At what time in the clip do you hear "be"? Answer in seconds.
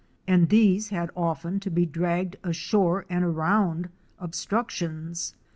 1.69-1.85